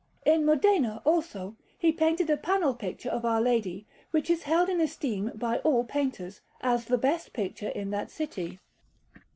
In 0.25 0.45
Modena, 0.47 0.99
also, 1.05 1.55
he 1.77 1.91
painted 1.91 2.27
a 2.31 2.35
panel 2.35 2.73
picture 2.73 3.11
of 3.11 3.23
Our 3.23 3.39
Lady, 3.39 3.85
which 4.09 4.31
is 4.31 4.41
held 4.49 4.67
in 4.67 4.81
esteem 4.81 5.31
by 5.35 5.59
all 5.59 5.83
painters, 5.83 6.41
as 6.59 6.85
the 6.85 6.97
best 6.97 7.33
picture 7.33 7.69
in 7.69 7.91
that 7.91 8.09
city. 8.09 8.57